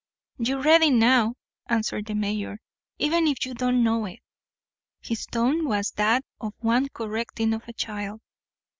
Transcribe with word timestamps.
"You're 0.39 0.63
ready 0.63 0.89
now," 0.89 1.35
answered 1.69 2.07
the 2.07 2.15
mayor, 2.15 2.57
"even 2.97 3.27
if 3.27 3.45
you 3.45 3.53
don't 3.53 3.83
know 3.83 4.05
it." 4.05 4.17
His 4.99 5.27
tone 5.27 5.67
was 5.67 5.91
that 5.91 6.25
of 6.39 6.55
one 6.57 6.89
correcting 6.89 7.53
a 7.53 7.73
child. 7.73 8.19